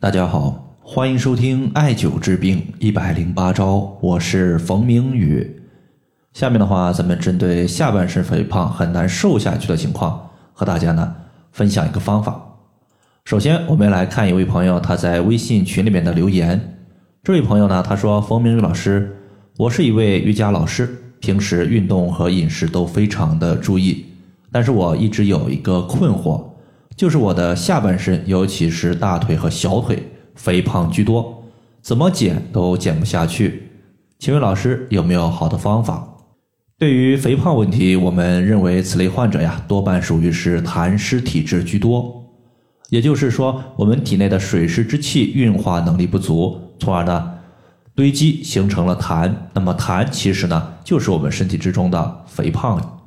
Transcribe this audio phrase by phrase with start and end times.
[0.00, 5.60] 大家好，欢迎收听艾灸治病一百零八招，我是冯明宇。
[6.32, 11.16] 下面的话，咱们针对下半身肥胖很难瘦下去的情况，和大家呢
[11.50, 12.40] 分享一个方法。
[13.24, 16.78] 首先，我们来看一位朋友他在微信群里面的留言。
[17.24, 19.16] 这位朋友呢，他说：“冯明宇老师，
[19.56, 20.88] 我是一位瑜伽老师，
[21.18, 24.06] 平时运动和饮食都非常的注意，
[24.52, 26.44] 但是我一直有一个困惑。”
[26.98, 30.02] 就是我的下半身，尤其是大腿和小腿，
[30.34, 31.44] 肥胖居多，
[31.80, 33.70] 怎么减都减不下去。
[34.18, 36.16] 请问老师有没有好的方法？
[36.76, 42.24] 对于肥胖问题，我们认为此类患者呀，多半属于是痰湿体质居多，
[42.88, 47.32] 也就是说，我们体内的水湿之气运化能力不足，从而呢
[47.94, 49.32] 堆积形成了痰。
[49.54, 52.97] 那么痰其实呢，就是我们身体之中的肥胖。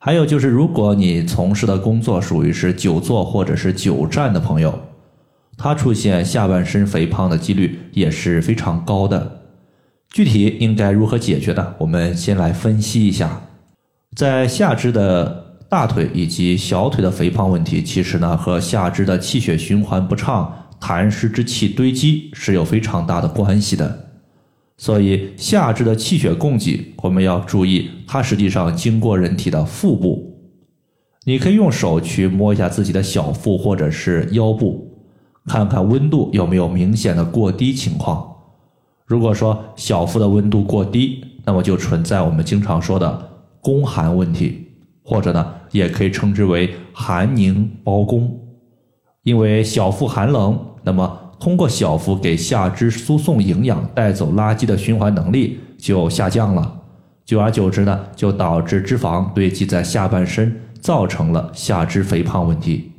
[0.00, 4.78] 还有就是，如果你从事的工作属于是久坐或者是久站的朋友，
[5.56, 9.40] 他出现下半身肥胖的几率也是非常高的。
[10.10, 11.74] 具体应该如何解决呢？
[11.78, 13.42] 我们先来分析一下，
[14.14, 24.07] 在下肢的大腿以及小腿的肥胖问题，其实呢和下肢的气血循环不畅、痰湿之气堆积是有非常大的关系的。
[24.80, 30.38] 所以下肢的气血供给，我们要注意，它实际上经过人体的腹部。
[31.24, 34.88] 你可以用手去摸一下自己的小腹或者是腰部，
[35.46, 38.24] 看看温度有没有明显的过低情况。
[39.04, 44.68] 如果说小腹的温度过低，那么就存在我们经常说的宫寒问题，
[45.02, 48.40] 或者呢，也可以称之为寒凝包宫。
[49.24, 51.24] 因为小腹寒冷，那么。
[51.40, 56.80] 通过小腹给下肢输送营养、带走垃圾的循环能力就下降了，
[57.24, 62.90] 久而久之呢，就导致脂肪堆积在下半身，造成了下肢肥胖问题。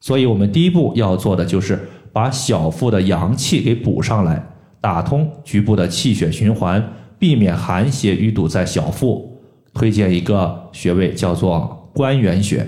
[0.00, 4.44] 所以，我们第一步要做的就是把小腹的阳气给补上来，
[4.80, 9.40] 打通局部的气血循环，避免寒邪淤堵在小腹。
[9.72, 12.66] 推荐一个穴位叫做关元穴。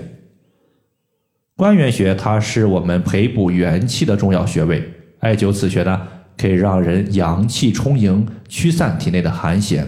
[1.55, 4.83] 关元穴它是我们培补元气的重要穴位。
[5.19, 6.01] 艾灸此穴呢，
[6.37, 9.85] 可以让人阳气充盈，驱散体内的寒邪。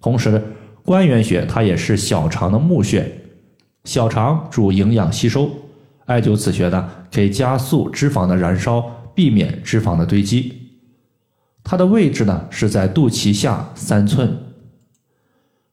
[0.00, 0.42] 同时，
[0.84, 3.20] 关元穴它也是小肠的募穴，
[3.84, 5.50] 小肠主营养吸收。
[6.06, 8.80] 艾灸此穴呢，可以加速脂肪的燃烧，
[9.14, 10.54] 避免脂肪的堆积。
[11.62, 14.36] 它的位置呢是在肚脐下三寸。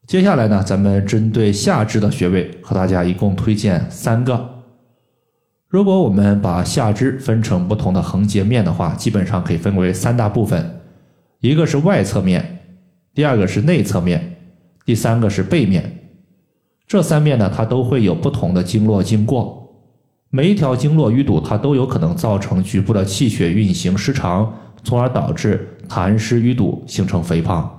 [0.06, 4.57] 接下来呢，咱们针对下肢的穴位，和大家一共推荐三个。
[5.68, 10.80] 如果我们把下肢分成不同的横截面的话，基本上可以分为三大部分，
[11.40, 12.60] 一个是外侧面，
[13.14, 14.36] 第二个是内侧面，
[14.86, 16.08] 第三个是背面。
[16.86, 19.76] 这三面呢，它都会有不同的经络经过，
[20.30, 24.50] 每一条经络淤堵，它都有可能造成局部的气血运行失常，
[24.82, 27.70] 从而导致痰湿淤堵，形成肥胖。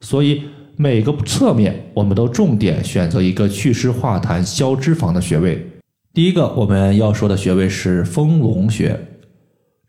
[0.00, 0.42] 所以
[0.76, 5.66] 每个侧面，我们都重点选择一个祛湿化痰、消脂肪的穴位。
[6.14, 8.96] 第一个我们要说的穴位是丰隆穴，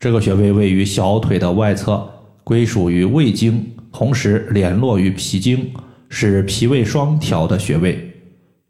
[0.00, 2.04] 这个穴位位于小腿的外侧，
[2.42, 5.72] 归属于胃经，同时联络于脾经，
[6.08, 8.12] 是脾胃双调的穴位。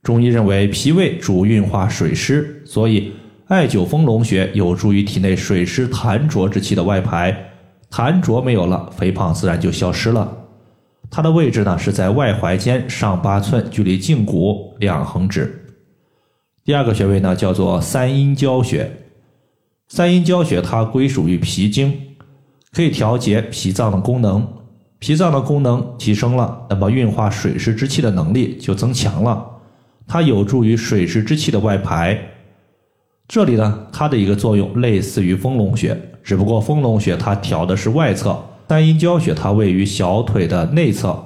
[0.03, 3.11] 中医认为脾胃主运化水湿，所以
[3.47, 7.34] 艾灸丰隆穴有助于体内水湿痰浊之气的外排，
[7.91, 10.31] 痰浊没有了，肥胖自然就消失了。
[11.11, 15.62] 它的位置呢是在外踝尖上八寸，距离胫骨两横指。
[16.66, 18.91] 第二个穴位呢，叫做三阴交穴。
[19.87, 21.94] 三阴交穴它归属于脾经，
[22.72, 24.44] 可以调节脾脏的功能。
[24.99, 29.47] 脾脏的功能提升了，那么运化水湿之气的能力就增强了。
[30.09, 32.21] 它有助于水湿之气的外排。
[33.28, 41.16] 这里呢，它的一个作用类似于丰隆穴，只不过丰隆穴它调的是外侧，三阴交穴它位于小腿的内侧，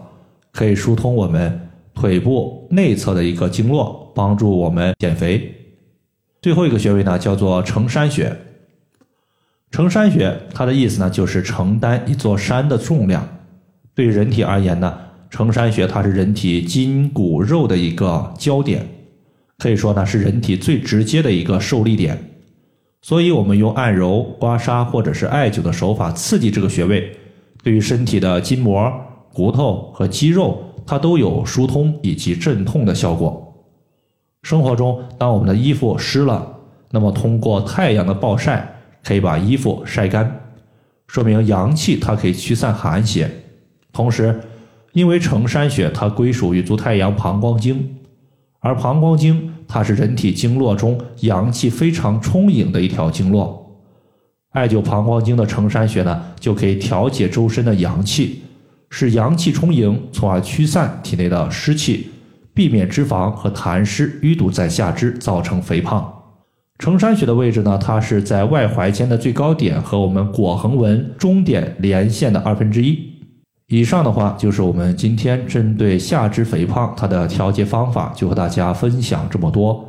[0.53, 1.69] 可以疏通我们。
[1.93, 5.51] 腿部内侧的一个经络，帮助我们减肥。
[6.43, 8.37] 最后一个穴位呢，叫做承山穴。
[9.71, 13.27] 承山穴，它的意思呢，就是承担一座山的重量。
[13.95, 14.95] 对于人体而言呢，
[15.31, 18.87] 承山穴它是人体筋骨肉的一个焦点，
[19.57, 22.23] 可以说呢，是人体最直接的一个受力点。
[23.01, 27.11] 所以，我们用按揉、刮痧或者是艾灸的手法刺激这个穴位，
[27.63, 28.93] 对于身体的筋膜、
[29.33, 30.63] 骨头和肌肉。
[30.87, 33.50] 它都有疏通以及镇痛的效果。
[34.43, 36.47] 生活中，当我们的衣服湿了，
[36.91, 38.69] 那么通过太阳的暴晒，
[39.05, 40.41] 可以把衣服晒干，
[41.07, 43.31] 说明阳气它可以驱散寒邪。
[43.93, 44.41] 同时，
[44.93, 47.97] 因为承山穴它归属于足太阳膀胱经，
[48.61, 53.59] 而膀胱经它是人体经络中阳气非常充盈的一条经络。
[54.53, 58.43] 艾灸膀胱经的承山穴呢，就可以调节周身的阳气，
[58.89, 62.11] 使阳气充盈，从而驱散体内的湿气，
[62.61, 66.13] 避免脂肪和痰湿淤堵在下肢，造成肥胖。
[66.79, 72.99] 承山穴的位置呢，它是在外踝尖的最高点和我们腘横纹中点连线的二分之一。
[73.69, 79.83] 以上的话就是我们今天针对下肢肥胖它的调节方法，就和大家分享这么多。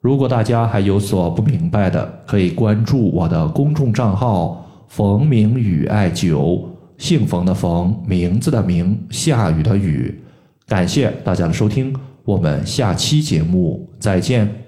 [0.00, 6.64] 如果大家还有所不明白的，可以关注我的公众账号“冯明宇艾灸”，
[6.98, 10.20] 姓冯的冯，名字的名，下雨的雨。
[10.66, 11.96] 感谢大家的收听，
[12.28, 14.67] 我们下期节目再见。